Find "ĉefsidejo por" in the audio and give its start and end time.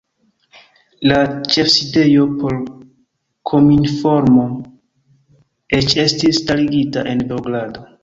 1.55-2.57